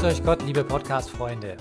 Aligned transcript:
Grüß 0.00 0.12
euch 0.12 0.24
Gott, 0.24 0.42
liebe 0.44 0.64
Podcast-Freunde. 0.64 1.58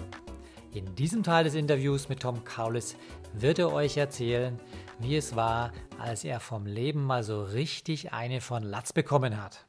In 0.71 0.95
diesem 0.95 1.23
Teil 1.23 1.43
des 1.43 1.55
Interviews 1.55 2.07
mit 2.07 2.21
Tom 2.21 2.45
Kaulis 2.45 2.95
wird 3.34 3.59
er 3.59 3.73
euch 3.73 3.97
erzählen, 3.97 4.57
wie 4.97 5.17
es 5.17 5.35
war, 5.35 5.73
als 5.99 6.23
er 6.23 6.39
vom 6.39 6.66
Leben 6.66 7.03
mal 7.03 7.21
so 7.23 7.44
richtig 7.44 8.13
eine 8.13 8.39
von 8.39 8.63
Latz 8.63 8.94
bekommen 8.94 9.44
hat. 9.44 9.66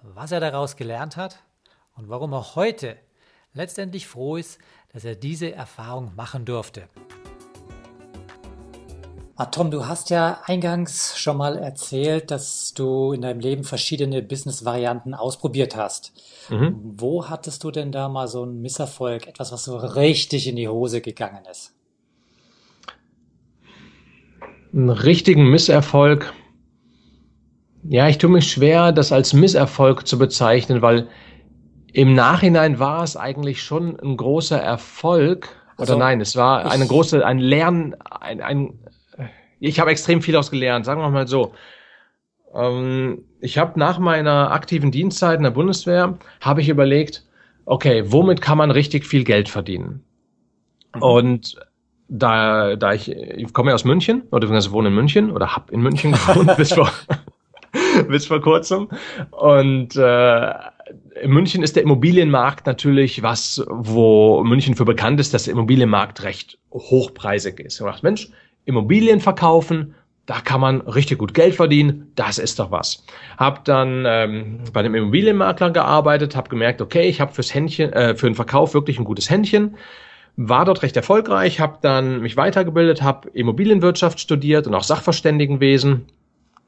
Was 0.00 0.32
er 0.32 0.40
daraus 0.40 0.76
gelernt 0.76 1.18
hat 1.18 1.42
und 1.94 2.08
warum 2.08 2.32
er 2.32 2.54
heute 2.54 2.96
letztendlich 3.52 4.06
froh 4.06 4.36
ist, 4.36 4.58
dass 4.94 5.04
er 5.04 5.14
diese 5.14 5.52
Erfahrung 5.52 6.14
machen 6.16 6.46
durfte. 6.46 6.88
Ah, 9.34 9.46
Tom, 9.46 9.70
du 9.70 9.86
hast 9.86 10.10
ja 10.10 10.40
eingangs 10.44 11.18
schon 11.18 11.38
mal 11.38 11.56
erzählt, 11.56 12.30
dass 12.30 12.74
du 12.74 13.12
in 13.12 13.22
deinem 13.22 13.40
Leben 13.40 13.64
verschiedene 13.64 14.20
Business-Varianten 14.20 15.14
ausprobiert 15.14 15.74
hast. 15.74 16.12
Mhm. 16.50 16.76
Wo 16.96 17.28
hattest 17.30 17.64
du 17.64 17.70
denn 17.70 17.92
da 17.92 18.10
mal 18.10 18.28
so 18.28 18.42
einen 18.42 18.60
Misserfolg, 18.60 19.26
etwas, 19.26 19.50
was 19.50 19.64
so 19.64 19.76
richtig 19.76 20.46
in 20.46 20.56
die 20.56 20.68
Hose 20.68 21.00
gegangen 21.00 21.44
ist? 21.50 21.72
Einen 24.74 24.90
richtigen 24.90 25.50
Misserfolg. 25.50 26.34
Ja, 27.84 28.08
ich 28.08 28.18
tue 28.18 28.30
mich 28.30 28.52
schwer, 28.52 28.92
das 28.92 29.12
als 29.12 29.32
Misserfolg 29.32 30.06
zu 30.06 30.18
bezeichnen, 30.18 30.82
weil 30.82 31.08
im 31.92 32.14
Nachhinein 32.14 32.78
war 32.78 33.02
es 33.02 33.16
eigentlich 33.16 33.62
schon 33.62 33.98
ein 33.98 34.16
großer 34.18 34.60
Erfolg. 34.60 35.56
Oder 35.76 35.80
also, 35.80 35.98
nein, 35.98 36.20
es 36.20 36.36
war 36.36 36.70
eine 36.70 36.86
große, 36.86 37.24
ein 37.24 37.38
Lernen, 37.38 37.96
ein, 38.00 38.40
ein 38.40 38.78
ich 39.68 39.78
habe 39.78 39.90
extrem 39.90 40.22
viel 40.22 40.36
ausgelernt, 40.36 40.84
sagen 40.84 41.00
wir 41.00 41.10
mal 41.10 41.28
so. 41.28 41.54
Ähm, 42.54 43.24
ich 43.40 43.58
habe 43.58 43.78
nach 43.78 43.98
meiner 43.98 44.50
aktiven 44.50 44.90
Dienstzeit 44.90 45.38
in 45.38 45.44
der 45.44 45.50
Bundeswehr, 45.50 46.18
habe 46.40 46.60
ich 46.60 46.68
überlegt, 46.68 47.24
okay, 47.64 48.02
womit 48.06 48.40
kann 48.40 48.58
man 48.58 48.70
richtig 48.70 49.06
viel 49.06 49.24
Geld 49.24 49.48
verdienen? 49.48 50.04
Mhm. 50.94 51.02
Und 51.02 51.56
da, 52.08 52.76
da 52.76 52.92
ich, 52.92 53.10
ich 53.10 53.52
komme 53.52 53.70
ja 53.70 53.74
aus 53.74 53.84
München, 53.84 54.22
oder 54.32 54.50
ich 54.50 54.72
wohne 54.72 54.88
in 54.88 54.94
München, 54.94 55.30
oder 55.30 55.54
hab 55.54 55.70
in 55.70 55.80
München 55.80 56.12
gewohnt 56.26 56.56
bis 56.56 56.72
vor, 56.72 56.90
bis 58.08 58.26
vor 58.26 58.40
kurzem. 58.40 58.88
Und 59.30 59.94
äh, 59.94 60.52
in 61.22 61.30
München 61.30 61.62
ist 61.62 61.76
der 61.76 61.84
Immobilienmarkt 61.84 62.66
natürlich 62.66 63.22
was, 63.22 63.64
wo 63.68 64.42
München 64.42 64.74
für 64.74 64.84
bekannt 64.84 65.20
ist, 65.20 65.32
dass 65.32 65.44
der 65.44 65.52
Immobilienmarkt 65.52 66.24
recht 66.24 66.58
hochpreisig 66.72 67.60
ist. 67.60 67.80
Und 67.80 67.86
dachte, 67.86 68.04
Mensch, 68.04 68.28
Immobilien 68.64 69.20
verkaufen, 69.20 69.94
da 70.26 70.40
kann 70.40 70.60
man 70.60 70.82
richtig 70.82 71.18
gut 71.18 71.34
Geld 71.34 71.56
verdienen, 71.56 72.12
das 72.14 72.38
ist 72.38 72.58
doch 72.58 72.70
was. 72.70 73.04
Hab 73.38 73.64
dann 73.64 74.04
ähm, 74.06 74.60
bei 74.72 74.80
einem 74.80 74.94
Immobilienmakler 74.94 75.70
gearbeitet, 75.70 76.36
habe 76.36 76.48
gemerkt, 76.48 76.80
okay, 76.80 77.08
ich 77.08 77.20
habe 77.20 77.32
fürs 77.32 77.52
Händchen, 77.52 77.92
äh, 77.92 78.14
für 78.14 78.26
den 78.26 78.36
Verkauf 78.36 78.72
wirklich 78.72 78.98
ein 78.98 79.04
gutes 79.04 79.30
Händchen, 79.30 79.76
war 80.36 80.64
dort 80.64 80.82
recht 80.82 80.96
erfolgreich, 80.96 81.60
habe 81.60 81.78
dann 81.82 82.20
mich 82.20 82.36
weitergebildet, 82.36 83.02
habe 83.02 83.28
Immobilienwirtschaft 83.30 84.20
studiert 84.20 84.66
und 84.66 84.74
auch 84.74 84.84
Sachverständigenwesen 84.84 86.06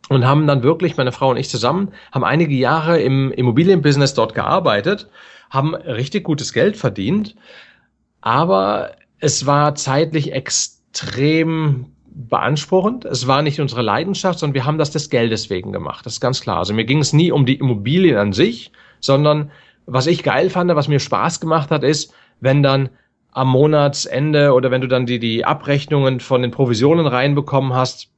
und 0.09 0.27
haben 0.27 0.47
dann 0.47 0.63
wirklich, 0.63 0.97
meine 0.97 1.13
Frau 1.13 1.31
und 1.31 1.37
ich 1.37 1.49
zusammen, 1.49 1.93
haben 2.13 2.25
einige 2.25 2.55
Jahre 2.55 3.01
im 3.01 3.31
Immobilienbusiness 3.33 4.15
dort 4.15 4.35
gearbeitet, 4.35 5.09
haben 5.49 5.75
richtig 5.75 6.25
gutes 6.25 6.53
Geld 6.53 6.77
verdient, 6.77 7.37
aber 8.21 8.97
es 9.21 9.47
war 9.47 9.77
zeitlich 9.77 10.33
extrem 10.33 10.84
extrem 10.95 11.87
beanspruchend. 12.07 13.05
Es 13.05 13.27
war 13.27 13.43
nicht 13.43 13.61
unsere 13.61 13.83
Leidenschaft, 13.83 14.39
sondern 14.39 14.55
wir 14.55 14.65
haben 14.65 14.79
das 14.79 14.93
des 14.93 15.11
Geldes 15.11 15.51
wegen 15.51 15.73
gemacht. 15.73 16.07
Das 16.07 16.15
ist 16.15 16.21
ganz 16.21 16.41
klar. 16.41 16.59
Also 16.59 16.73
mir 16.73 16.85
ging 16.85 17.01
es 17.01 17.13
nie 17.13 17.33
um 17.33 17.47
die 17.47 17.57
Immobilien 17.57 18.17
an 18.17 18.33
sich, 18.33 18.71
sondern 19.01 19.51
was 19.87 20.07
ich 20.07 20.23
geil 20.23 20.51
fand, 20.51 20.75
was 20.75 20.87
mir 20.87 21.01
Spaß 21.01 21.41
gemacht 21.41 21.73
hat, 21.73 21.83
ist, 21.83 22.15
wenn 22.41 22.63
dann 22.63 22.91
am 23.33 23.49
Monatsende 23.49 24.53
oder 24.53 24.71
wenn 24.71 24.81
du 24.81 24.87
dann 24.87 25.07
die, 25.07 25.19
die 25.19 25.45
Abrechnungen 25.45 26.21
von 26.21 26.43
den 26.43 26.53
Provisionen 26.53 27.09
reinbekommen 27.09 27.75
hast 27.75 28.13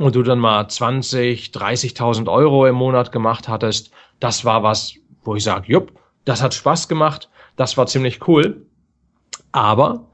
und 0.00 0.16
du 0.16 0.24
dann 0.24 0.40
mal 0.40 0.66
20, 0.66 1.50
30.000 1.50 2.28
Euro 2.28 2.66
im 2.66 2.74
Monat 2.74 3.12
gemacht 3.12 3.46
hattest, 3.46 3.92
das 4.18 4.44
war 4.44 4.64
was, 4.64 4.94
wo 5.22 5.36
ich 5.36 5.44
sage, 5.44 5.70
jupp, 5.70 5.92
das 6.24 6.42
hat 6.42 6.54
Spaß 6.54 6.88
gemacht, 6.88 7.30
das 7.54 7.76
war 7.76 7.86
ziemlich 7.86 8.26
cool. 8.26 8.66
Aber 9.52 10.08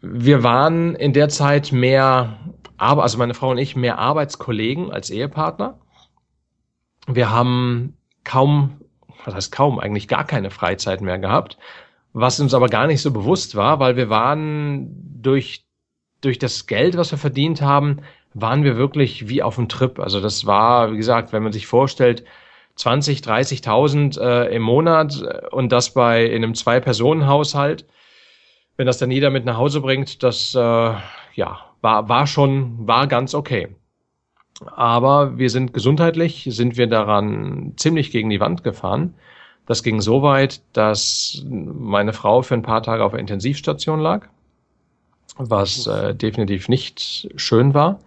wir 0.00 0.42
waren 0.42 0.94
in 0.94 1.12
der 1.12 1.28
Zeit 1.28 1.72
mehr, 1.72 2.38
aber 2.76 3.02
also 3.02 3.18
meine 3.18 3.34
Frau 3.34 3.50
und 3.50 3.58
ich 3.58 3.76
mehr 3.76 3.98
Arbeitskollegen 3.98 4.90
als 4.90 5.10
Ehepartner. 5.10 5.78
Wir 7.06 7.30
haben 7.30 7.96
kaum, 8.24 8.80
was 9.24 9.34
heißt 9.34 9.52
kaum, 9.52 9.78
eigentlich 9.78 10.08
gar 10.08 10.24
keine 10.24 10.50
Freizeit 10.50 11.00
mehr 11.00 11.18
gehabt, 11.18 11.58
was 12.12 12.40
uns 12.40 12.54
aber 12.54 12.68
gar 12.68 12.86
nicht 12.86 13.02
so 13.02 13.10
bewusst 13.10 13.56
war, 13.56 13.78
weil 13.80 13.96
wir 13.96 14.10
waren 14.10 14.88
durch 15.22 15.64
durch 16.20 16.38
das 16.38 16.66
Geld, 16.66 16.96
was 16.96 17.10
wir 17.10 17.18
verdient 17.18 17.62
haben, 17.62 17.98
waren 18.34 18.62
wir 18.62 18.76
wirklich 18.76 19.28
wie 19.28 19.42
auf 19.42 19.56
dem 19.56 19.68
Trip. 19.68 19.98
Also 19.98 20.20
das 20.20 20.46
war, 20.46 20.92
wie 20.92 20.96
gesagt, 20.96 21.32
wenn 21.32 21.42
man 21.42 21.52
sich 21.52 21.66
vorstellt, 21.66 22.24
20, 22.76 23.20
30.000 23.20 24.20
äh, 24.20 24.54
im 24.54 24.62
Monat 24.62 25.22
äh, 25.22 25.48
und 25.50 25.72
das 25.72 25.94
bei 25.94 26.24
in 26.24 26.44
einem 26.44 26.54
Zwei-Personen-Haushalt, 26.54 27.86
wenn 28.80 28.86
das 28.86 28.96
dann 28.96 29.10
jeder 29.10 29.28
mit 29.28 29.44
nach 29.44 29.58
Hause 29.58 29.82
bringt, 29.82 30.22
das 30.22 30.54
äh, 30.54 30.58
ja 30.58 31.58
war 31.82 32.08
war 32.08 32.26
schon 32.26 32.88
war 32.88 33.06
ganz 33.08 33.34
okay. 33.34 33.68
Aber 34.74 35.36
wir 35.36 35.50
sind 35.50 35.74
gesundheitlich 35.74 36.48
sind 36.50 36.78
wir 36.78 36.86
daran 36.86 37.74
ziemlich 37.76 38.10
gegen 38.10 38.30
die 38.30 38.40
Wand 38.40 38.64
gefahren. 38.64 39.12
Das 39.66 39.82
ging 39.82 40.00
so 40.00 40.22
weit, 40.22 40.62
dass 40.72 41.44
meine 41.46 42.14
Frau 42.14 42.40
für 42.40 42.54
ein 42.54 42.62
paar 42.62 42.82
Tage 42.82 43.04
auf 43.04 43.12
der 43.12 43.20
Intensivstation 43.20 44.00
lag, 44.00 44.28
was 45.36 45.86
äh, 45.86 46.14
definitiv 46.14 46.70
nicht 46.70 47.28
schön 47.36 47.74
war 47.74 48.00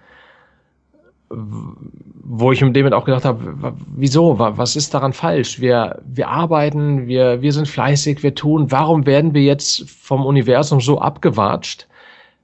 wo 1.35 2.51
ich 2.51 2.61
mit 2.61 2.75
dem 2.75 2.91
auch 2.93 3.05
gedacht 3.05 3.25
habe, 3.25 3.73
wieso, 3.95 4.39
was 4.39 4.75
ist 4.75 4.93
daran 4.93 5.13
falsch? 5.13 5.59
Wir, 5.59 6.01
wir 6.05 6.29
arbeiten, 6.29 7.07
wir, 7.07 7.41
wir 7.41 7.51
sind 7.51 7.67
fleißig, 7.67 8.23
wir 8.23 8.35
tun, 8.35 8.71
warum 8.71 9.05
werden 9.05 9.33
wir 9.33 9.43
jetzt 9.43 9.89
vom 9.89 10.25
Universum 10.25 10.79
so 10.79 10.99
abgewatscht? 10.99 11.87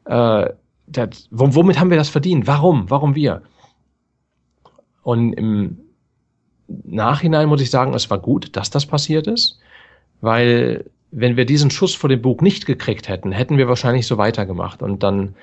Äh, 0.05 0.49
das, 0.87 1.27
womit 1.31 1.79
haben 1.79 1.89
wir 1.89 1.97
das 1.97 2.09
verdient? 2.09 2.47
Warum? 2.47 2.89
Warum 2.89 3.15
wir? 3.15 3.41
Und 5.03 5.33
im 5.33 5.77
Nachhinein 6.67 7.47
muss 7.47 7.61
ich 7.61 7.69
sagen, 7.69 7.93
es 7.93 8.09
war 8.09 8.19
gut, 8.19 8.55
dass 8.55 8.69
das 8.69 8.85
passiert 8.85 9.27
ist, 9.27 9.59
weil 10.21 10.85
wenn 11.11 11.37
wir 11.37 11.45
diesen 11.45 11.71
Schuss 11.71 11.95
vor 11.95 12.09
dem 12.09 12.21
Bug 12.21 12.41
nicht 12.41 12.65
gekriegt 12.65 13.07
hätten, 13.07 13.31
hätten 13.31 13.57
wir 13.57 13.67
wahrscheinlich 13.67 14.05
so 14.05 14.17
weitergemacht 14.17 14.81
und 14.81 15.01
dann 15.01 15.35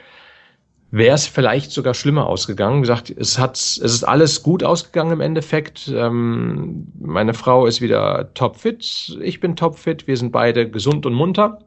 wäre 0.90 1.14
es 1.14 1.26
vielleicht 1.26 1.70
sogar 1.72 1.94
schlimmer 1.94 2.26
ausgegangen. 2.26 2.78
Wie 2.78 2.82
gesagt, 2.82 3.10
es 3.10 3.38
hat, 3.38 3.56
es 3.56 3.78
ist 3.78 4.04
alles 4.04 4.42
gut 4.42 4.62
ausgegangen 4.62 5.12
im 5.12 5.20
Endeffekt. 5.20 5.88
Ähm, 5.94 6.86
meine 6.98 7.34
Frau 7.34 7.66
ist 7.66 7.80
wieder 7.80 8.32
topfit, 8.34 9.18
ich 9.20 9.40
bin 9.40 9.56
topfit, 9.56 10.06
wir 10.06 10.16
sind 10.16 10.32
beide 10.32 10.70
gesund 10.70 11.06
und 11.06 11.14
munter. 11.14 11.58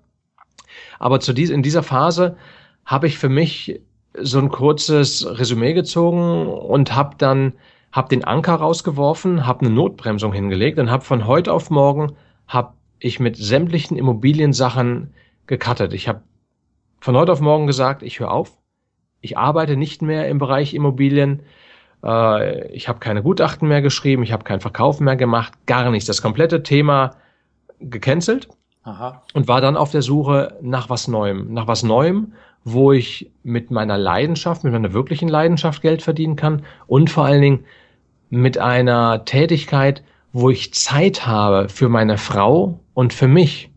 Aber 1.00 1.20
zu 1.20 1.34
dies, 1.34 1.50
in 1.50 1.64
dieser 1.64 1.84
Phase 1.84 2.38
habe 2.86 3.08
ich 3.08 3.18
für 3.18 3.30
mich 3.30 3.82
so 4.20 4.40
ein 4.40 4.50
kurzes 4.50 5.26
Resümee 5.40 5.74
gezogen 5.74 6.48
und 6.48 6.96
habe 6.96 7.16
dann 7.18 7.54
hab 7.92 8.10
den 8.10 8.24
Anker 8.24 8.56
rausgeworfen, 8.56 9.46
habe 9.46 9.66
eine 9.66 9.74
Notbremsung 9.74 10.34
hingelegt 10.34 10.80
und 10.80 10.92
habe 10.92 11.04
von 11.04 11.28
heute 11.28 11.54
auf 11.54 11.70
morgen 11.70 12.14
habe 12.48 12.74
ich 13.00 13.20
mit 13.20 13.38
sämtlichen 13.38 13.98
Immobiliensachen 13.98 15.14
gecuttet. 15.48 15.94
Ich 15.94 16.08
habe 16.08 16.22
von 17.00 17.16
heute 17.16 17.32
auf 17.32 17.42
morgen 17.42 17.68
gesagt, 17.68 18.04
ich 18.04 18.20
höre 18.20 18.32
auf 18.32 18.59
ich 19.22 19.38
arbeite 19.38 19.76
nicht 19.76 20.02
mehr 20.02 20.28
im 20.28 20.38
Bereich 20.38 20.74
Immobilien. 20.74 21.42
Äh, 22.04 22.72
ich 22.74 22.88
habe 22.88 23.00
keine 23.00 23.24
Gutachten 23.24 23.68
mehr 23.68 23.82
geschrieben, 23.82 24.24
ich 24.24 24.32
habe 24.32 24.44
keinen 24.44 24.62
Verkauf 24.62 25.00
mehr 25.00 25.16
gemacht, 25.16 25.54
gar 25.66 25.90
nichts. 25.92 26.08
Das 26.08 26.22
komplette 26.22 26.64
Thema 26.64 27.16
gecancelt 27.80 28.50
Aha. 28.84 29.22
und 29.34 29.48
war 29.48 29.62
dann 29.62 29.78
auf 29.78 29.92
der 29.92 30.02
Suche 30.02 30.58
nach 30.62 30.90
was 30.90 31.08
Neuem. 31.08 31.54
Nach 31.54 31.68
was 31.68 31.84
Neuem, 31.84 32.34
wo 32.64 32.92
ich 32.92 33.32
mit 33.44 33.72
meiner 33.72 33.98
Leidenschaft, 33.98 34.64
mit 34.64 34.74
meiner 34.74 34.94
wirklichen 34.94 35.30
Leidenschaft 35.30 35.82
Geld 35.82 36.02
verdienen 36.02 36.36
kann 36.36 36.64
und 36.88 37.10
vor 37.10 37.26
allen 37.26 37.42
Dingen 37.42 37.66
mit 38.30 38.58
einer 38.58 39.26
Tätigkeit, 39.26 40.04
wo 40.32 40.50
ich 40.50 40.74
Zeit 40.74 41.26
habe 41.26 41.70
für 41.70 41.90
meine 41.90 42.18
Frau 42.18 42.80
und 42.94 43.14
für 43.14 43.28
mich 43.28 43.72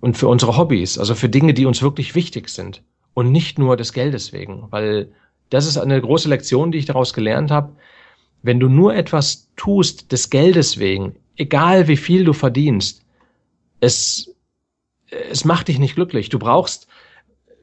und 0.00 0.16
für 0.16 0.28
unsere 0.28 0.56
Hobbys, 0.56 0.98
also 0.98 1.14
für 1.14 1.28
Dinge, 1.28 1.54
die 1.54 1.66
uns 1.66 1.82
wirklich 1.82 2.14
wichtig 2.14 2.48
sind 2.48 2.82
und 3.14 3.32
nicht 3.32 3.58
nur 3.58 3.76
des 3.76 3.92
Geldes 3.92 4.32
wegen, 4.32 4.66
weil 4.70 5.12
das 5.50 5.66
ist 5.66 5.76
eine 5.76 6.00
große 6.00 6.28
Lektion, 6.28 6.72
die 6.72 6.78
ich 6.78 6.86
daraus 6.86 7.12
gelernt 7.12 7.50
habe. 7.50 7.76
Wenn 8.42 8.58
du 8.58 8.68
nur 8.68 8.94
etwas 8.94 9.50
tust 9.56 10.10
des 10.10 10.30
Geldes 10.30 10.78
wegen, 10.78 11.16
egal 11.36 11.88
wie 11.88 11.96
viel 11.96 12.24
du 12.24 12.32
verdienst, 12.32 13.04
es, 13.80 14.34
es 15.10 15.44
macht 15.44 15.68
dich 15.68 15.78
nicht 15.78 15.94
glücklich. 15.94 16.28
Du 16.28 16.38
brauchst, 16.38 16.86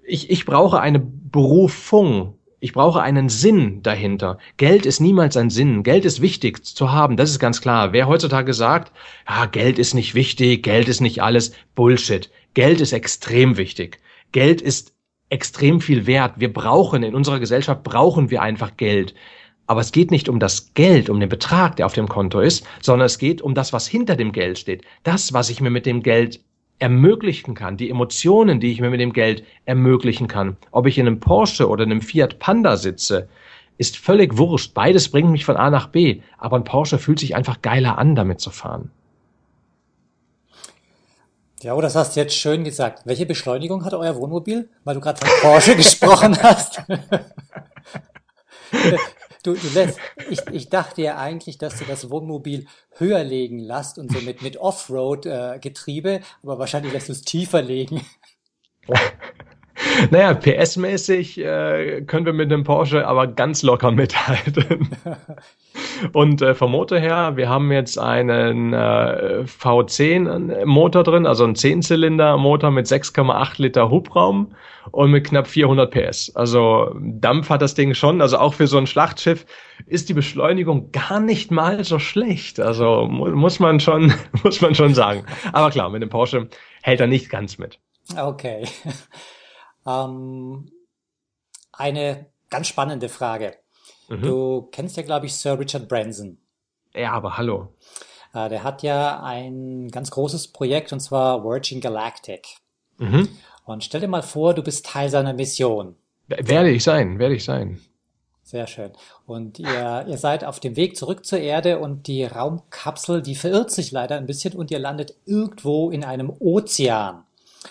ich, 0.04 0.30
ich 0.30 0.46
brauche 0.46 0.80
eine 0.80 1.00
Berufung, 1.00 2.36
ich 2.60 2.74
brauche 2.74 3.02
einen 3.02 3.30
Sinn 3.30 3.81
dahinter. 3.81 4.38
Geld 4.57 4.86
ist 4.86 5.00
niemals 5.00 5.38
ein 5.38 5.50
Sinn. 5.50 5.84
Geld 5.84 6.06
ist 6.06 6.22
wichtig 6.22 6.66
zu 6.66 6.92
haben. 6.92 7.18
Das 7.18 7.30
ist 7.30 7.40
ganz 7.40 7.62
klar. 7.62 7.94
Wer 7.94 8.07
heutzutage 8.07 8.54
sagt, 8.54 8.92
ja, 9.28 9.45
Geld 9.45 9.80
ist 9.80 9.94
nicht 9.94 10.13
wichtig, 10.13 10.63
Geld 10.63 10.90
ist 10.90 11.00
nicht 11.00 11.24
alles, 11.24 11.54
Bullshit. 11.74 12.30
Geld 12.54 12.81
ist 12.81 12.92
extrem 12.92 13.57
wichtig. 13.57 14.00
Geld 14.31 14.62
ist 14.62 14.94
extrem 15.30 15.81
viel 15.81 16.08
wert. 16.08 16.34
Wir 16.38 16.52
brauchen, 16.52 17.04
in 17.04 17.16
unserer 17.16 17.40
Gesellschaft 17.40 17.84
brauchen 17.84 18.30
wir 18.30 18.42
einfach 18.42 18.78
Geld. 18.78 19.14
Aber 19.68 19.81
es 19.81 19.92
geht 19.92 20.10
nicht 20.10 20.30
um 20.30 20.40
das 20.40 20.74
Geld, 20.74 21.10
um 21.10 21.20
den 21.20 21.30
Betrag, 21.30 21.76
der 21.76 21.86
auf 21.86 21.94
dem 21.94 22.08
Konto 22.08 22.40
ist, 22.40 22.66
sondern 22.81 23.06
es 23.06 23.20
geht 23.20 23.42
um 23.42 23.54
das, 23.54 23.72
was 23.72 23.88
hinter 23.88 24.16
dem 24.16 24.31
Geld 24.31 24.58
steht. 24.58 24.84
Das, 25.04 25.31
was 25.31 25.52
ich 25.52 25.62
mir 25.62 25.70
mit 25.70 25.86
dem 25.86 26.02
Geld 26.02 26.40
ermöglichen 26.80 27.54
kann, 27.54 27.78
die 27.78 27.90
Emotionen, 27.90 28.60
die 28.60 28.72
ich 28.72 28.81
mir 28.81 28.90
mit 28.90 29.02
dem 29.02 29.14
Geld 29.14 29.44
ermöglichen 29.66 30.28
kann. 30.28 30.58
Ob 30.72 30.88
ich 30.88 30.98
in 30.98 31.06
einem 31.06 31.20
Porsche 31.20 31.70
oder 31.70 31.84
einem 31.84 32.02
Fiat 32.02 32.40
Panda 32.40 32.78
sitze, 32.78 33.30
ist 33.78 33.98
völlig 33.98 34.38
wurscht. 34.38 34.74
Beides 34.74 35.10
bringt 35.10 35.30
mich 35.30 35.46
von 35.46 35.58
A 35.58 35.70
nach 35.70 35.88
B. 35.88 36.22
Aber 36.38 36.58
ein 36.58 36.64
Porsche 36.64 36.98
fühlt 36.98 37.20
sich 37.20 37.36
einfach 37.36 37.62
geiler 37.62 37.98
an, 37.98 38.16
damit 38.16 38.40
zu 38.40 38.50
fahren. 38.50 38.92
Ja, 41.62 41.74
oh, 41.74 41.82
das 41.82 41.96
hast 41.96 42.16
du 42.16 42.22
jetzt 42.22 42.36
schön 42.36 42.64
gesagt. 42.64 43.06
Welche 43.06 43.26
Beschleunigung 43.26 43.84
hat 43.84 43.94
euer 43.94 44.16
Wohnmobil? 44.16 44.70
Weil 44.86 44.96
du 44.96 45.02
gerade 45.02 45.20
von 45.20 45.30
Porsche 45.42 45.76
gesprochen 45.78 46.42
hast. 46.42 46.82
Du, 49.42 49.54
du 49.54 49.68
lässt, 49.74 49.98
ich, 50.30 50.42
ich 50.52 50.70
dachte 50.70 51.02
ja 51.02 51.18
eigentlich, 51.18 51.58
dass 51.58 51.80
du 51.80 51.86
das 51.86 52.10
Wohnmobil 52.10 52.68
höher 52.98 53.24
legen 53.24 53.60
lässt 53.60 53.98
und 53.98 54.12
so 54.12 54.20
mit, 54.20 54.42
mit 54.42 54.58
Offroad-Getriebe, 54.58 56.10
äh, 56.16 56.22
aber 56.44 56.60
wahrscheinlich 56.60 56.92
lässt 56.92 57.08
du 57.08 57.14
es 57.14 57.22
tiefer 57.22 57.62
legen. 57.62 58.06
Naja, 60.12 60.34
PS-mäßig 60.34 61.38
äh, 61.38 62.02
können 62.02 62.26
wir 62.26 62.34
mit 62.34 62.52
dem 62.52 62.66
Porsche 62.66 63.08
aber 63.08 63.28
ganz 63.28 63.64
locker 63.64 63.92
mithalten. 63.92 64.90
Und 66.13 66.42
äh, 66.42 66.56
vom 66.56 66.72
Motor 66.72 67.00
her, 67.00 67.36
wir 67.36 67.50
haben 67.50 67.72
jetzt 67.72 67.98
einen 67.98 68.74
äh, 68.74 69.44
V10 69.46 70.66
Motor 70.66 71.04
drin, 71.04 71.25
also 71.25 71.44
einen 71.44 71.56
10-Zylinder 71.56 72.38
Motor 72.38 72.72
mit 72.72 72.88
6,8 72.88 73.62
Liter 73.62 73.90
Hubraum 73.90 74.56
und 74.92 75.12
mit 75.12 75.28
knapp 75.28 75.48
400 75.48 75.92
PS. 75.92 76.36
Also 76.36 76.96
Dampf 77.00 77.50
hat 77.50 77.62
das 77.62 77.75
Ding 77.75 77.94
schon. 77.94 78.22
Also 78.22 78.38
auch 78.38 78.54
für 78.54 78.68
so 78.68 78.78
ein 78.78 78.88
Schlachtschiff 78.88 79.46
ist 79.86 80.10
die 80.10 80.13
Beschleunigung 80.13 80.92
gar 80.92 81.19
nicht 81.19 81.51
mal 81.51 81.84
so 81.84 82.00
schlecht. 82.00 82.60
Also 82.60 83.07
mu 83.10 83.30
muss 83.30 83.60
man 83.60 83.80
schon, 83.80 84.13
muss 84.44 84.62
man 84.62 84.75
schon 84.75 84.94
sagen. 84.94 85.25
Aber 85.54 85.69
klar, 85.72 85.90
mit 85.90 86.02
dem 86.02 86.10
Porsche 86.10 86.50
hält 86.81 87.00
er 87.00 87.07
nicht 87.07 87.30
ganz 87.30 87.57
mit. 87.57 87.80
Okay. 88.18 88.66
Ähm, 89.88 90.69
eine 91.72 92.28
ganz 92.50 92.68
spannende 92.68 93.10
Frage. 93.10 93.56
Mhm. 94.10 94.22
Du 94.22 94.70
kennst 94.72 94.98
ja, 94.98 95.04
glaube 95.04 95.28
ich, 95.28 95.36
Sir 95.36 95.58
Richard 95.58 95.88
Branson. 95.88 96.38
Ja, 96.94 97.12
aber 97.12 97.38
hallo. 97.38 97.70
Äh, 98.34 98.50
der 98.50 98.64
hat 98.64 98.84
ja 98.84 99.22
ein 99.24 99.90
ganz 99.90 100.12
großes 100.12 100.50
Projekt 100.50 100.92
und 100.92 101.00
zwar 101.00 101.44
Virgin 101.44 101.82
Galactic. 101.82 102.48
Mhm. 102.98 103.30
Und 103.66 103.84
stell 103.84 104.02
dir 104.02 104.08
mal 104.08 104.24
vor, 104.24 104.54
du 104.54 104.64
bist 104.64 104.86
Teil 104.86 105.10
seiner 105.10 105.34
Mission. 105.34 105.96
Werde 106.28 106.70
ich 106.72 106.84
sein, 106.84 107.20
werde 107.20 107.36
ich 107.36 107.44
sein. 107.44 107.80
Sehr 108.44 108.66
schön. 108.66 108.92
Und 109.28 109.60
ihr, 109.60 110.06
ihr 110.08 110.18
seid 110.18 110.44
auf 110.44 110.60
dem 110.60 110.76
Weg 110.76 110.98
zurück 110.98 111.24
zur 111.24 111.38
Erde 111.38 111.78
und 111.78 112.08
die 112.08 112.24
Raumkapsel, 112.24 113.22
die 113.22 113.36
verirrt 113.36 113.70
sich 113.70 113.92
leider 113.92 114.18
ein 114.18 114.26
bisschen 114.26 114.56
und 114.56 114.72
ihr 114.72 114.80
landet 114.80 115.14
irgendwo 115.26 115.92
in 115.92 116.04
einem 116.04 116.32
Ozean. 116.40 117.26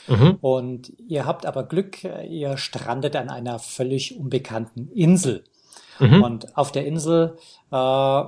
Mhm. 0.06 0.38
Und 0.41 0.93
ihr 1.08 1.26
habt 1.26 1.46
aber 1.46 1.64
Glück, 1.64 2.05
ihr 2.05 2.56
strandet 2.58 3.17
an 3.17 3.29
einer 3.29 3.58
völlig 3.58 4.19
unbekannten 4.19 4.88
Insel. 4.93 5.43
Mhm. 5.98 6.22
Und 6.22 6.56
auf 6.56 6.72
der 6.72 6.86
Insel 6.86 7.36
äh, 7.70 8.22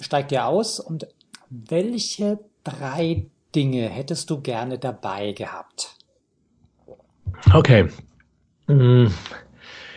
steigt 0.00 0.32
ihr 0.32 0.46
aus. 0.46 0.80
Und 0.80 1.06
welche 1.50 2.38
drei 2.64 3.26
Dinge 3.54 3.88
hättest 3.88 4.30
du 4.30 4.40
gerne 4.40 4.78
dabei 4.78 5.32
gehabt? 5.32 5.96
Okay. 7.52 7.88
Mhm. 8.66 9.12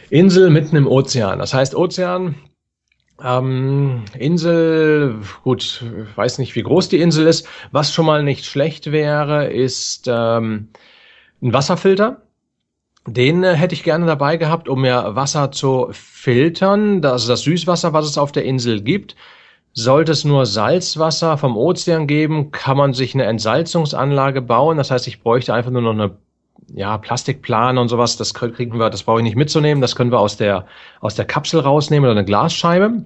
Insel 0.09 0.50
mitten 0.50 0.75
im 0.75 0.88
Ozean. 0.88 1.39
Das 1.39 1.53
heißt, 1.53 1.75
Ozean, 1.75 2.36
ähm, 3.24 4.03
Insel, 4.18 5.21
gut, 5.44 5.83
weiß 6.15 6.38
nicht, 6.39 6.56
wie 6.56 6.63
groß 6.63 6.89
die 6.89 7.00
Insel 7.00 7.27
ist. 7.27 7.48
Was 7.71 7.94
schon 7.94 8.06
mal 8.06 8.24
nicht 8.24 8.45
schlecht 8.45 8.92
wäre, 8.92 9.51
ist 9.51 10.07
ähm, 10.07 10.69
ein 11.42 11.53
Wasserfilter. 11.53 12.21
Den 13.07 13.44
äh, 13.44 13.56
hätte 13.56 13.74
ich 13.74 13.83
gerne 13.83 14.06
dabei 14.06 14.38
gehabt, 14.38 14.69
um 14.69 14.81
mir 14.81 15.15
Wasser 15.15 15.51
zu 15.51 15.89
filtern. 15.92 17.03
Also 17.03 17.27
das 17.27 17.42
Süßwasser, 17.42 17.94
was 17.94 18.06
es 18.06 18.18
auf 18.18 18.31
der 18.31 18.45
Insel 18.45 18.81
gibt. 18.81 19.15
Sollte 19.74 20.12
es 20.12 20.25
nur 20.25 20.45
Salzwasser 20.45 21.38
vom 21.38 21.56
Ozean 21.56 22.06
geben, 22.06 22.51
kann 22.51 22.75
man 22.75 22.94
sich 22.94 23.13
eine 23.13 23.24
Entsalzungsanlage 23.24 24.42
bauen. 24.42 24.77
Das 24.77 24.92
heißt, 24.92 25.07
ich 25.07 25.24
bräuchte 25.24 25.53
einfach 25.53 25.71
nur 25.71 25.81
noch 25.81 25.94
eine 25.94 26.18
ja, 26.74 26.98
Plastikplane 26.98 27.80
und 27.80 27.88
sowas. 27.88 28.18
Das 28.18 28.33
kriegen 28.33 28.77
wir, 28.77 28.89
das 28.89 29.03
brauche 29.03 29.19
ich 29.19 29.24
nicht 29.24 29.38
mitzunehmen. 29.38 29.81
Das 29.81 29.95
können 29.95 30.12
wir 30.12 30.19
aus 30.19 30.38
der, 30.38 30.65
aus 31.00 31.15
der 31.15 31.25
Kapsel 31.25 31.62
rausnehmen 31.62 32.09
oder 32.09 32.19
eine 32.19 32.25
Glasscheibe. 32.25 33.06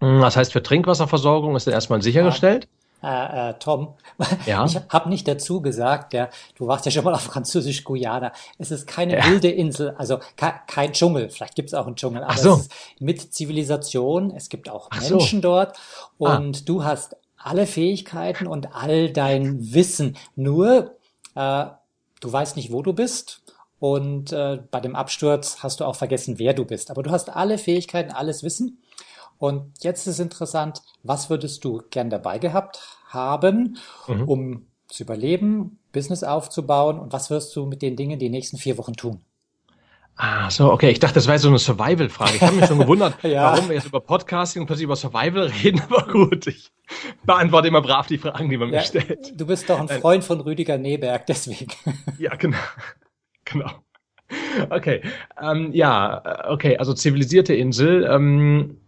Das 0.00 0.36
heißt, 0.36 0.52
für 0.52 0.62
Trinkwasserversorgung 0.62 1.56
ist 1.56 1.66
dann 1.66 1.74
erstmal 1.74 2.02
sichergestellt. 2.02 2.68
Äh, 3.06 3.50
äh, 3.50 3.54
Tom, 3.60 3.94
ja? 4.46 4.64
ich 4.64 4.76
habe 4.88 5.08
nicht 5.08 5.28
dazu 5.28 5.60
gesagt, 5.60 6.12
ja, 6.12 6.28
du 6.56 6.66
warst 6.66 6.86
ja 6.86 6.90
schon 6.90 7.04
mal 7.04 7.14
auf 7.14 7.22
Französisch-Guyana. 7.22 8.32
Es 8.58 8.72
ist 8.72 8.88
keine 8.88 9.18
ja. 9.18 9.26
wilde 9.26 9.48
Insel, 9.48 9.94
also 9.96 10.18
kein 10.36 10.92
Dschungel. 10.92 11.30
Vielleicht 11.30 11.54
gibt 11.54 11.68
es 11.68 11.74
auch 11.74 11.86
einen 11.86 11.94
Dschungel, 11.94 12.24
aber 12.24 12.36
so. 12.36 12.54
es 12.54 12.60
ist 12.62 12.72
mit 12.98 13.32
Zivilisation. 13.32 14.32
Es 14.34 14.48
gibt 14.48 14.68
auch 14.68 14.88
Ach 14.90 15.00
Menschen 15.00 15.40
so. 15.40 15.48
dort 15.48 15.76
ah. 15.76 16.34
und 16.36 16.56
ah. 16.56 16.62
du 16.64 16.82
hast 16.82 17.16
alle 17.36 17.66
Fähigkeiten 17.66 18.48
und 18.48 18.74
all 18.74 19.12
dein 19.12 19.72
Wissen. 19.72 20.16
Nur 20.34 20.96
äh, 21.36 21.66
du 22.20 22.32
weißt 22.32 22.56
nicht, 22.56 22.72
wo 22.72 22.82
du 22.82 22.92
bist. 22.92 23.42
Und 23.78 24.32
äh, 24.32 24.58
bei 24.70 24.80
dem 24.80 24.96
Absturz 24.96 25.58
hast 25.62 25.78
du 25.78 25.84
auch 25.84 25.94
vergessen, 25.94 26.40
wer 26.40 26.54
du 26.54 26.64
bist. 26.64 26.90
Aber 26.90 27.04
du 27.04 27.12
hast 27.12 27.28
alle 27.28 27.56
Fähigkeiten, 27.56 28.10
alles 28.10 28.42
Wissen. 28.42 28.82
Und 29.38 29.84
jetzt 29.84 30.08
ist 30.08 30.18
interessant, 30.18 30.82
was 31.04 31.30
würdest 31.30 31.62
du 31.64 31.82
gern 31.90 32.10
dabei 32.10 32.38
gehabt 32.38 32.95
haben, 33.06 33.78
mhm. 34.08 34.22
um 34.22 34.66
zu 34.88 35.02
überleben, 35.02 35.78
Business 35.92 36.22
aufzubauen 36.22 36.98
und 36.98 37.12
was 37.12 37.30
wirst 37.30 37.54
du 37.56 37.66
mit 37.66 37.82
den 37.82 37.96
Dingen 37.96 38.18
die 38.18 38.28
nächsten 38.28 38.56
vier 38.56 38.78
Wochen 38.78 38.94
tun? 38.94 39.20
Ah, 40.18 40.48
so, 40.50 40.72
okay. 40.72 40.90
Ich 40.90 40.98
dachte, 40.98 41.16
das 41.16 41.26
wäre 41.26 41.38
so 41.38 41.48
eine 41.48 41.58
Survival-Frage. 41.58 42.36
Ich 42.36 42.42
habe 42.42 42.56
mich 42.56 42.64
schon 42.64 42.78
gewundert, 42.78 43.16
ja. 43.22 43.52
warum 43.52 43.68
wir 43.68 43.74
jetzt 43.74 43.86
über 43.86 44.00
Podcasting 44.00 44.62
und 44.62 44.66
plötzlich 44.66 44.84
über 44.84 44.96
Survival 44.96 45.46
reden, 45.62 45.82
aber 45.88 46.10
gut. 46.10 46.46
Ich 46.46 46.70
beantworte 47.24 47.68
immer 47.68 47.82
brav 47.82 48.06
die 48.06 48.16
Fragen, 48.16 48.48
die 48.48 48.56
man 48.56 48.70
ja, 48.70 48.80
mir 48.80 48.86
stellt. 48.86 49.38
Du 49.38 49.46
bist 49.46 49.68
doch 49.68 49.78
ein 49.78 49.88
Freund 49.88 50.24
von 50.24 50.40
Rüdiger 50.40 50.78
Neberg, 50.78 51.26
deswegen. 51.26 51.66
Ja, 52.18 52.34
genau. 52.36 52.56
Genau. 53.44 53.70
Okay. 54.70 55.02
Ähm, 55.40 55.70
ja, 55.72 56.48
okay, 56.48 56.78
also 56.78 56.94
zivilisierte 56.94 57.54
Insel. 57.54 58.08
Ähm, 58.10 58.78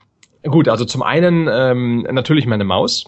Gut, 0.45 0.69
also 0.69 0.85
zum 0.85 1.03
einen 1.03 1.49
ähm, 1.51 2.07
natürlich 2.11 2.47
meine 2.47 2.65
Maus, 2.65 3.07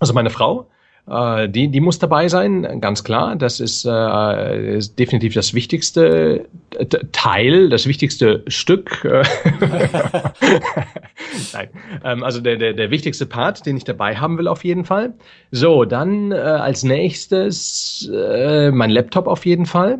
also 0.00 0.12
meine 0.12 0.30
Frau. 0.30 0.66
Äh, 1.06 1.48
die, 1.48 1.68
die 1.68 1.80
muss 1.80 1.98
dabei 1.98 2.28
sein, 2.28 2.80
ganz 2.80 3.02
klar. 3.04 3.36
Das 3.36 3.60
ist, 3.60 3.84
äh, 3.84 4.76
ist 4.76 4.98
definitiv 4.98 5.34
das 5.34 5.54
wichtigste 5.54 6.46
Teil, 7.12 7.68
das 7.68 7.86
wichtigste 7.86 8.42
Stück. 8.48 9.04
Nein, 11.52 11.68
ähm, 12.04 12.22
also 12.22 12.40
der, 12.40 12.56
der, 12.56 12.72
der 12.74 12.90
wichtigste 12.90 13.26
Part, 13.26 13.66
den 13.66 13.76
ich 13.76 13.84
dabei 13.84 14.16
haben 14.16 14.38
will 14.38 14.48
auf 14.48 14.64
jeden 14.64 14.84
Fall. 14.84 15.14
So, 15.50 15.84
dann 15.84 16.32
äh, 16.32 16.36
als 16.36 16.82
nächstes 16.82 18.10
äh, 18.12 18.70
mein 18.70 18.90
Laptop 18.90 19.26
auf 19.26 19.46
jeden 19.46 19.66
Fall. 19.66 19.98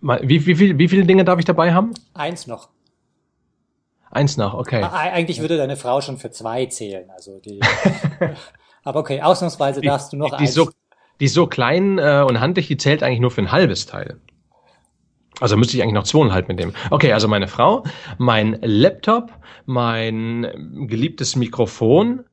Wie, 0.00 0.46
wie, 0.46 0.58
wie, 0.58 0.78
wie 0.78 0.88
viele 0.88 1.04
Dinge 1.04 1.24
darf 1.24 1.38
ich 1.38 1.44
dabei 1.44 1.72
haben? 1.72 1.92
Eins 2.14 2.48
noch. 2.48 2.68
Eins 4.12 4.36
noch, 4.36 4.52
okay. 4.52 4.82
Eigentlich 4.82 5.40
würde 5.40 5.56
deine 5.56 5.76
Frau 5.76 6.02
schon 6.02 6.18
für 6.18 6.30
zwei 6.30 6.66
zählen. 6.66 7.08
Also 7.10 7.38
die, 7.38 7.60
aber 8.84 9.00
okay, 9.00 9.22
ausnahmsweise 9.22 9.80
die, 9.80 9.86
darfst 9.86 10.12
du 10.12 10.18
noch 10.18 10.28
die, 10.28 10.36
eins. 10.36 10.52
So, 10.52 10.68
die 11.18 11.28
so 11.28 11.46
klein 11.46 11.98
äh, 11.98 12.22
und 12.28 12.38
handlich, 12.38 12.68
die 12.68 12.76
zählt 12.76 13.02
eigentlich 13.02 13.20
nur 13.20 13.30
für 13.30 13.40
ein 13.40 13.52
halbes 13.52 13.86
Teil. 13.86 14.20
Also 15.40 15.56
müsste 15.56 15.76
ich 15.78 15.82
eigentlich 15.82 15.94
noch 15.94 16.04
zweieinhalb 16.04 16.46
mitnehmen. 16.46 16.74
Okay, 16.90 17.14
also 17.14 17.26
meine 17.26 17.48
Frau, 17.48 17.84
mein 18.18 18.58
Laptop, 18.60 19.32
mein 19.64 20.86
geliebtes 20.88 21.34
Mikrofon 21.34 22.24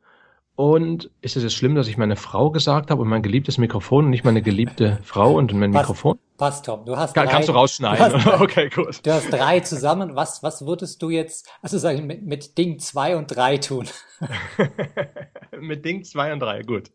Und 0.60 1.10
ist 1.22 1.38
es 1.38 1.44
jetzt 1.44 1.56
schlimm, 1.56 1.75
dass 1.75 1.88
ich 1.88 1.96
meine 1.96 2.18
Frau 2.18 2.51
gesagt 2.51 2.92
habe 2.92 3.01
und 3.01 3.08
mein 3.08 3.22
geliebtes 3.22 3.58
Mikrofon 3.58 4.04
und 4.04 4.10
nicht 4.10 4.25
meine 4.25 4.42
geliebte 4.42 5.00
Frau 5.04 5.36
und 5.36 5.54
mein 5.54 5.72
Passt, 5.72 5.84
Mikrofon? 5.84 6.20
passt, 6.38 6.66
Tom. 6.66 6.84
Du 6.84 6.98
hast 6.98 7.13
Kann, 7.13 7.28
drei, 7.28 7.32
kannst 7.32 7.48
du 7.48 7.54
rausschneiden? 7.54 8.12
Du 8.22 8.25
hast, 8.25 8.42
okay, 8.42 8.68
gut. 8.68 9.00
du 9.06 9.13
hast 9.13 9.32
drei 9.32 9.62
zusammen. 9.62 10.18
Was, 10.18 10.44
was 10.44 10.66
würdest 10.66 11.01
du 11.01 11.12
jetzt, 11.12 11.50
also 11.62 11.78
sagen, 11.78 12.06
mit, 12.08 12.25
mit 12.25 12.58
Ding 12.58 12.78
zwei 12.78 13.16
und 13.16 13.34
drei 13.34 13.56
tun? 13.56 13.86
mit 15.62 15.86
Ding 15.86 16.04
zwei 16.04 16.34
und 16.34 16.42
drei, 16.42 16.62
gut. 16.63 16.92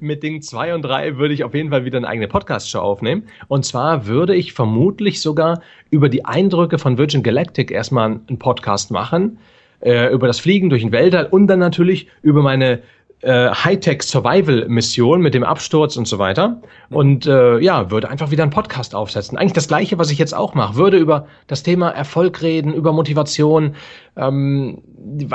Mit 0.00 0.24
Ding 0.24 0.42
zwei 0.42 0.74
und 0.74 0.82
drei 0.82 1.18
würde 1.18 1.34
ich 1.34 1.44
auf 1.44 1.54
jeden 1.54 1.70
Fall 1.70 1.84
wieder 1.84 1.98
eine 1.98 2.08
eigene 2.08 2.26
Podcast-Show 2.26 2.80
aufnehmen. 2.80 3.28
Und 3.46 3.64
zwar 3.64 4.06
würde 4.06 4.34
ich 4.34 4.54
vermutlich 4.54 5.22
sogar 5.22 5.62
über 5.90 6.08
die 6.08 6.24
Eindrücke 6.24 6.78
von 6.78 6.98
Virgin 6.98 7.22
Galactic 7.22 7.70
erstmal 7.70 8.06
einen 8.26 8.40
Podcast 8.40 8.90
machen, 8.90 9.38
äh, 9.80 10.12
über 10.12 10.26
das 10.26 10.40
Fliegen 10.40 10.70
durch 10.70 10.82
den 10.82 10.92
Weltall 10.92 11.26
und 11.26 11.46
dann 11.46 11.58
natürlich 11.58 12.08
über 12.22 12.42
meine 12.42 12.82
äh, 13.20 13.50
Hightech-Survival-Mission 13.50 15.20
mit 15.20 15.34
dem 15.34 15.42
Absturz 15.42 15.96
und 15.96 16.06
so 16.06 16.18
weiter. 16.18 16.62
Und 16.90 17.26
äh, 17.26 17.58
ja, 17.58 17.90
würde 17.90 18.08
einfach 18.08 18.30
wieder 18.30 18.44
einen 18.44 18.52
Podcast 18.52 18.94
aufsetzen. 18.94 19.36
Eigentlich 19.36 19.54
das 19.54 19.68
Gleiche, 19.68 19.98
was 19.98 20.10
ich 20.10 20.18
jetzt 20.18 20.34
auch 20.34 20.54
mache. 20.54 20.76
Würde 20.76 20.98
über 20.98 21.26
das 21.46 21.62
Thema 21.62 21.90
Erfolg 21.90 22.42
reden, 22.42 22.72
über 22.72 22.92
Motivation, 22.92 23.74
ähm, 24.16 24.82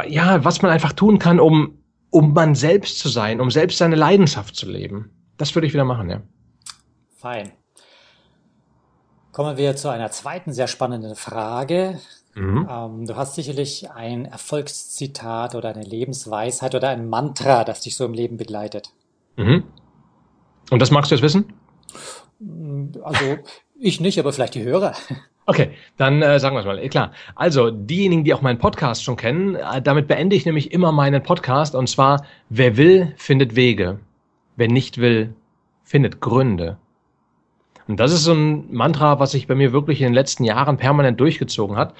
ja, 0.07 0.43
was 0.45 0.62
man 0.62 0.71
einfach 0.71 0.93
tun 0.93 1.19
kann, 1.19 1.39
um, 1.39 1.79
um 2.09 2.33
man 2.33 2.55
selbst 2.55 3.00
zu 3.00 3.09
sein, 3.09 3.41
um 3.41 3.51
selbst 3.51 3.77
seine 3.77 3.95
Leidenschaft 3.95 4.55
zu 4.55 4.69
leben. 4.69 5.12
Das 5.38 5.53
würde 5.55 5.67
ich 5.67 5.73
wieder 5.73 5.85
machen, 5.85 6.09
ja. 6.09 6.21
Fein. 7.17 7.51
Kommen 9.33 9.57
wir 9.57 9.75
zu 9.75 9.89
einer 9.89 10.12
zweiten 10.12 10.53
sehr 10.53 10.67
spannenden 10.67 11.15
Frage. 11.15 12.00
Mhm. 12.35 12.67
Ähm, 12.69 13.05
du 13.05 13.15
hast 13.15 13.35
sicherlich 13.35 13.91
ein 13.91 14.25
Erfolgszitat 14.25 15.55
oder 15.55 15.69
eine 15.69 15.83
Lebensweisheit 15.83 16.75
oder 16.75 16.89
ein 16.89 17.07
Mantra, 17.07 17.63
das 17.63 17.81
dich 17.81 17.95
so 17.95 18.05
im 18.05 18.13
Leben 18.13 18.37
begleitet. 18.37 18.91
Mhm. 19.37 19.63
Und 20.71 20.81
das 20.81 20.91
magst 20.91 21.11
du 21.11 21.15
jetzt 21.15 21.23
wissen? 21.23 21.53
Also 23.03 23.37
ich 23.79 23.99
nicht, 23.99 24.19
aber 24.19 24.33
vielleicht 24.33 24.55
die 24.55 24.63
Hörer. 24.63 24.93
Okay, 25.45 25.71
dann 25.97 26.21
äh, 26.21 26.39
sagen 26.39 26.55
wir 26.55 26.61
es 26.61 26.65
mal. 26.65 26.79
Eh, 26.79 26.87
klar. 26.87 27.11
Also 27.35 27.69
diejenigen, 27.69 28.23
die 28.23 28.33
auch 28.33 28.41
meinen 28.41 28.59
Podcast 28.59 29.03
schon 29.03 29.17
kennen, 29.17 29.55
äh, 29.55 29.81
damit 29.81 30.07
beende 30.07 30.37
ich 30.37 30.45
nämlich 30.45 30.71
immer 30.71 30.93
meinen 30.93 31.21
Podcast 31.21 31.75
und 31.75 31.89
zwar: 31.89 32.25
Wer 32.47 32.77
will, 32.77 33.13
findet 33.17 33.53
Wege. 33.53 33.99
Wer 34.55 34.69
nicht 34.69 34.99
will, 34.99 35.35
findet 35.83 36.21
Gründe. 36.21 36.77
Und 37.87 37.99
das 37.99 38.13
ist 38.13 38.23
so 38.23 38.33
ein 38.33 38.73
Mantra, 38.73 39.19
was 39.19 39.31
sich 39.31 39.47
bei 39.47 39.55
mir 39.55 39.73
wirklich 39.73 40.01
in 40.01 40.07
den 40.07 40.13
letzten 40.13 40.43
Jahren 40.43 40.77
permanent 40.77 41.19
durchgezogen 41.19 41.75
hat. 41.75 41.93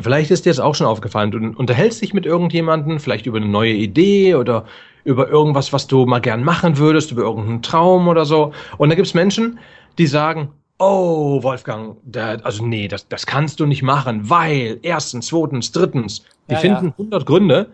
Vielleicht 0.00 0.30
ist 0.30 0.44
dir 0.44 0.50
das 0.50 0.60
auch 0.60 0.74
schon 0.74 0.86
aufgefallen. 0.86 1.30
Du 1.30 1.38
unterhältst 1.38 2.02
dich 2.02 2.14
mit 2.14 2.26
irgendjemanden, 2.26 2.98
vielleicht 2.98 3.26
über 3.26 3.38
eine 3.38 3.46
neue 3.46 3.72
Idee 3.72 4.34
oder 4.34 4.64
über 5.04 5.28
irgendwas, 5.28 5.72
was 5.72 5.86
du 5.86 6.06
mal 6.06 6.20
gern 6.20 6.42
machen 6.42 6.78
würdest, 6.78 7.12
über 7.12 7.22
irgendeinen 7.22 7.62
Traum 7.62 8.08
oder 8.08 8.24
so. 8.24 8.52
Und 8.78 8.88
da 8.88 8.94
gibt's 8.94 9.14
Menschen, 9.14 9.58
die 9.98 10.06
sagen, 10.06 10.50
oh, 10.78 11.42
Wolfgang, 11.42 11.96
da, 12.04 12.36
also 12.42 12.66
nee, 12.66 12.88
das, 12.88 13.08
das 13.08 13.26
kannst 13.26 13.60
du 13.60 13.66
nicht 13.66 13.82
machen, 13.82 14.28
weil 14.28 14.78
erstens, 14.82 15.26
zweitens, 15.26 15.72
drittens, 15.72 16.24
die 16.48 16.54
ja, 16.54 16.60
finden 16.60 16.86
ja. 16.86 16.94
100 16.98 17.26
Gründe, 17.26 17.70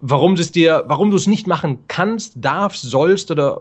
warum 0.00 0.34
es 0.34 0.50
dir, 0.50 0.84
warum 0.86 1.10
du 1.10 1.16
es 1.16 1.26
nicht 1.26 1.46
machen 1.46 1.78
kannst, 1.86 2.34
darfst, 2.36 2.82
sollst 2.82 3.30
oder 3.30 3.60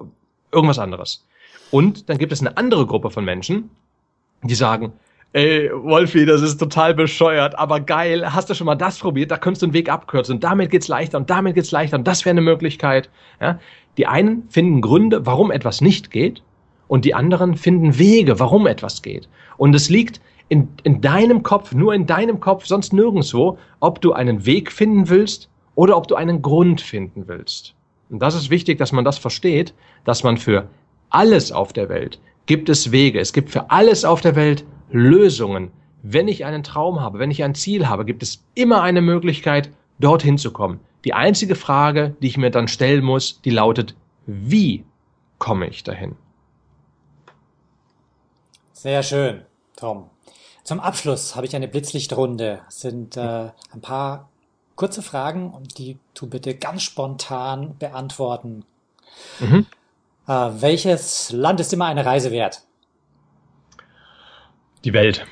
irgendwas 0.51 0.79
anderes. 0.79 1.25
Und 1.72 2.10
dann 2.10 2.18
gibt 2.18 2.32
es 2.32 2.40
eine 2.40 2.58
andere 2.58 2.86
Gruppe 2.86 3.10
von 3.10 3.26
Menschen, 3.26 3.70
die 4.44 4.56
sagen, 4.56 4.94
ey, 5.34 5.70
Wolfi, 5.72 6.26
das 6.26 6.42
ist 6.42 6.58
total 6.58 6.94
bescheuert, 6.94 7.58
aber 7.58 7.80
geil, 7.80 8.34
hast 8.34 8.50
du 8.50 8.54
schon 8.54 8.66
mal 8.66 8.76
das 8.76 8.98
probiert? 8.98 9.32
Da 9.32 9.38
könntest 9.38 9.62
du 9.62 9.68
einen 9.68 9.74
Weg 9.74 9.90
abkürzen 9.90 10.36
und 10.36 10.44
damit 10.44 10.72
geht's 10.72 10.88
leichter 10.88 11.18
und 11.18 11.30
damit 11.30 11.56
geht's 11.56 11.72
leichter 11.72 11.98
und 11.98 12.08
das 12.08 12.26
wäre 12.26 12.32
eine 12.32 12.42
Möglichkeit. 12.42 13.10
Ja? 13.40 13.60
Die 13.98 14.08
einen 14.08 14.50
finden 14.50 14.82
Gründe, 14.82 15.26
warum 15.26 15.52
etwas 15.52 15.82
nicht 15.82 16.10
geht 16.10 16.42
und 16.88 17.06
die 17.06 17.14
anderen 17.14 17.56
finden 17.56 18.00
Wege, 18.00 18.40
warum 18.40 18.66
etwas 18.66 19.02
geht. 19.02 19.30
Und 19.58 19.76
es 19.76 19.90
liegt 19.90 20.20
in, 20.48 20.68
in 20.84 21.02
deinem 21.02 21.44
Kopf, 21.44 21.74
nur 21.74 21.94
in 21.94 22.08
deinem 22.08 22.40
Kopf, 22.40 22.66
sonst 22.66 22.92
nirgendwo, 22.92 23.60
ob 23.80 24.02
du 24.02 24.14
einen 24.14 24.46
Weg 24.46 24.72
finden 24.72 25.10
willst 25.10 25.50
oder 25.76 25.96
ob 25.96 26.08
du 26.08 26.16
einen 26.16 26.42
Grund 26.42 26.82
finden 26.82 27.28
willst. 27.28 27.76
Und 28.10 28.20
das 28.20 28.34
ist 28.34 28.50
wichtig, 28.50 28.80
dass 28.80 28.92
man 28.92 29.06
das 29.06 29.20
versteht, 29.20 29.76
dass 30.04 30.24
man 30.24 30.38
für 30.38 30.68
alles 31.10 31.51
auf 31.51 31.74
der 31.74 31.89
Welt 31.89 32.20
gibt 32.46 32.70
es 32.70 32.92
Wege. 32.92 33.20
Es 33.20 33.34
gibt 33.34 33.51
für 33.51 33.70
alles 33.70 34.06
auf 34.06 34.22
der 34.22 34.36
Welt 34.36 34.66
Lösungen. 34.89 35.72
Wenn 36.01 36.28
ich 36.28 36.46
einen 36.46 36.63
Traum 36.63 37.00
habe, 37.00 37.20
wenn 37.20 37.30
ich 37.30 37.44
ein 37.44 37.54
Ziel 37.56 37.88
habe, 37.88 38.06
gibt 38.06 38.24
es 38.24 38.44
immer 38.56 38.82
eine 38.82 39.01
Möglichkeit, 39.01 39.70
dorthin 40.00 40.38
zu 40.38 40.51
kommen. 40.51 40.80
Die 41.06 41.13
einzige 41.13 41.56
Frage, 41.56 42.16
die 42.22 42.28
ich 42.28 42.38
mir 42.38 42.50
dann 42.50 42.68
stellen 42.68 43.04
muss, 43.04 43.42
die 43.42 43.51
lautet, 43.51 43.96
wie 44.25 44.84
komme 45.38 45.68
ich 45.68 45.84
dahin? 45.84 46.16
Sehr 48.74 49.04
schön, 49.04 49.42
Tom. 49.75 50.10
Zum 50.63 50.80
Abschluss 50.80 51.36
habe 51.36 51.46
ich 51.46 51.56
eine 51.56 51.68
Blitzlichtrunde. 51.68 52.62
Es 52.68 52.82
sind 52.82 53.18
äh, 53.18 53.50
ein 53.72 53.82
paar 53.82 54.30
kurze 54.75 55.01
Fragen, 55.01 55.54
die 55.78 55.98
du 56.13 56.28
bitte 56.28 56.56
ganz 56.56 56.84
spontan 56.84 57.78
beantworten. 57.78 58.63
Mhm. 59.39 59.66
Äh, 60.30 60.62
welches 60.62 61.32
Land 61.32 61.60
ist 61.60 61.74
immer 61.74 61.88
eine 61.88 62.06
Reise 62.06 62.30
wert? 62.30 62.62
Die 64.86 64.94
Welt. 64.94 65.26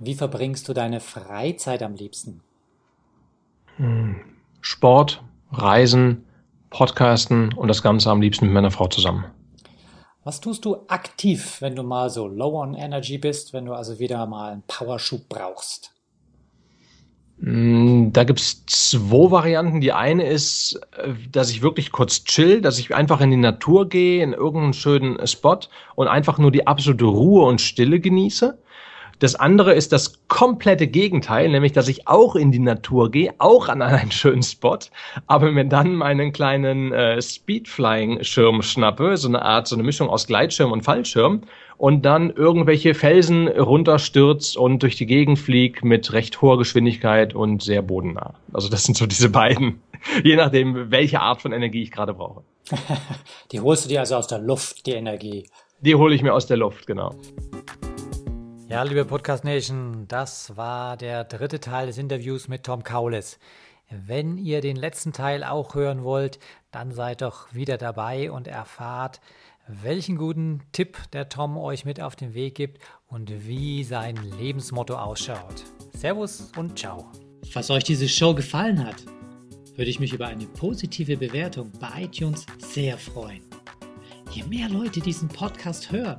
Wie 0.00 0.16
verbringst 0.16 0.68
du 0.68 0.72
deine 0.72 0.98
Freizeit 0.98 1.80
am 1.84 1.94
liebsten? 1.94 2.42
Hm. 3.76 4.16
Sport, 4.60 5.22
Reisen, 5.52 6.26
Podcasten 6.70 7.54
und 7.54 7.68
das 7.68 7.82
Ganze 7.82 8.10
am 8.10 8.20
liebsten 8.20 8.46
mit 8.46 8.54
meiner 8.54 8.72
Frau 8.72 8.88
zusammen. 8.88 9.26
Was 10.24 10.40
tust 10.40 10.64
du 10.64 10.78
aktiv, 10.88 11.60
wenn 11.60 11.76
du 11.76 11.84
mal 11.84 12.10
so 12.10 12.26
low 12.26 12.60
on 12.60 12.74
energy 12.74 13.16
bist, 13.16 13.52
wenn 13.52 13.66
du 13.66 13.74
also 13.74 14.00
wieder 14.00 14.26
mal 14.26 14.50
einen 14.50 14.64
Powerschub 14.66 15.28
brauchst? 15.28 15.95
Mm, 17.38 18.12
da 18.12 18.24
gibt's 18.24 18.64
zwei 18.66 19.30
Varianten. 19.30 19.80
Die 19.80 19.92
eine 19.92 20.26
ist, 20.26 20.80
äh, 20.96 21.12
dass 21.30 21.50
ich 21.50 21.62
wirklich 21.62 21.92
kurz 21.92 22.24
chill, 22.24 22.60
dass 22.60 22.78
ich 22.78 22.94
einfach 22.94 23.20
in 23.20 23.30
die 23.30 23.36
Natur 23.36 23.88
gehe, 23.88 24.22
in 24.22 24.32
irgendeinen 24.32 24.72
schönen 24.72 25.26
Spot 25.26 25.60
und 25.94 26.08
einfach 26.08 26.38
nur 26.38 26.50
die 26.50 26.66
absolute 26.66 27.04
Ruhe 27.04 27.44
und 27.46 27.60
Stille 27.60 28.00
genieße. 28.00 28.58
Das 29.18 29.34
andere 29.34 29.72
ist 29.72 29.92
das 29.92 30.28
komplette 30.28 30.86
Gegenteil, 30.86 31.48
nämlich 31.48 31.72
dass 31.72 31.88
ich 31.88 32.06
auch 32.06 32.36
in 32.36 32.52
die 32.52 32.58
Natur 32.58 33.10
gehe, 33.10 33.34
auch 33.38 33.68
an 33.68 33.80
einen 33.80 34.10
schönen 34.12 34.42
Spot, 34.42 34.78
aber 35.26 35.50
mir 35.50 35.64
dann 35.64 35.94
meinen 35.94 36.32
kleinen 36.32 36.92
äh, 36.92 37.20
Speedflying-Schirm 37.20 38.62
schnappe, 38.62 39.16
so 39.16 39.28
eine 39.28 39.42
Art, 39.42 39.68
so 39.68 39.76
eine 39.76 39.84
Mischung 39.84 40.10
aus 40.10 40.26
Gleitschirm 40.26 40.70
und 40.70 40.82
Fallschirm 40.82 41.42
und 41.78 42.04
dann 42.04 42.30
irgendwelche 42.30 42.94
Felsen 42.94 43.48
runterstürzt 43.48 44.56
und 44.56 44.82
durch 44.82 44.96
die 44.96 45.06
Gegend 45.06 45.38
fliegt 45.38 45.84
mit 45.84 46.12
recht 46.12 46.42
hoher 46.42 46.58
Geschwindigkeit 46.58 47.34
und 47.34 47.62
sehr 47.62 47.82
bodennah. 47.82 48.34
Also 48.52 48.68
das 48.68 48.84
sind 48.84 48.96
so 48.96 49.06
diese 49.06 49.30
beiden, 49.30 49.80
je 50.24 50.36
nachdem, 50.36 50.90
welche 50.90 51.20
Art 51.20 51.40
von 51.40 51.52
Energie 51.52 51.82
ich 51.82 51.90
gerade 51.90 52.12
brauche. 52.12 52.42
die 53.52 53.60
holst 53.60 53.86
du 53.86 53.88
dir 53.88 54.00
also 54.00 54.16
aus 54.16 54.26
der 54.26 54.40
Luft, 54.40 54.86
die 54.86 54.92
Energie. 54.92 55.48
Die 55.80 55.94
hole 55.94 56.14
ich 56.14 56.22
mir 56.22 56.34
aus 56.34 56.46
der 56.46 56.56
Luft, 56.56 56.86
genau. 56.86 57.14
Ja, 58.76 58.82
liebe 58.82 59.06
Podcast 59.06 59.42
Nation, 59.42 60.04
das 60.06 60.54
war 60.58 60.98
der 60.98 61.24
dritte 61.24 61.60
Teil 61.60 61.86
des 61.86 61.96
Interviews 61.96 62.46
mit 62.46 62.64
Tom 62.64 62.84
Kaulis. 62.84 63.38
Wenn 63.88 64.36
ihr 64.36 64.60
den 64.60 64.76
letzten 64.76 65.14
Teil 65.14 65.44
auch 65.44 65.74
hören 65.74 66.04
wollt, 66.04 66.38
dann 66.72 66.92
seid 66.92 67.22
doch 67.22 67.54
wieder 67.54 67.78
dabei 67.78 68.30
und 68.30 68.46
erfahrt, 68.46 69.22
welchen 69.66 70.18
guten 70.18 70.60
Tipp 70.72 70.98
der 71.14 71.30
Tom 71.30 71.56
euch 71.56 71.86
mit 71.86 72.02
auf 72.02 72.16
den 72.16 72.34
Weg 72.34 72.54
gibt 72.54 72.82
und 73.06 73.46
wie 73.46 73.82
sein 73.82 74.16
Lebensmotto 74.38 74.94
ausschaut. 74.94 75.64
Servus 75.94 76.52
und 76.58 76.78
ciao. 76.78 77.10
Falls 77.50 77.70
euch 77.70 77.84
diese 77.84 78.10
Show 78.10 78.34
gefallen 78.34 78.86
hat, 78.86 79.06
würde 79.74 79.90
ich 79.90 80.00
mich 80.00 80.12
über 80.12 80.26
eine 80.26 80.44
positive 80.44 81.16
Bewertung 81.16 81.72
bei 81.80 82.02
iTunes 82.02 82.44
sehr 82.58 82.98
freuen. 82.98 83.40
Je 84.32 84.42
mehr 84.42 84.68
Leute 84.68 85.00
diesen 85.00 85.28
Podcast 85.28 85.90
hören, 85.90 86.18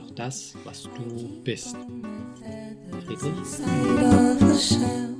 das, 0.15 0.53
was 0.63 0.83
du 0.83 1.41
bist. 1.43 1.75
Friedrich. 3.05 5.10